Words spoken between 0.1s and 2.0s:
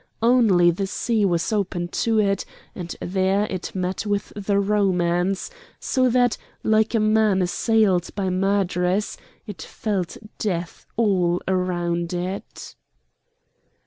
Only the sea was open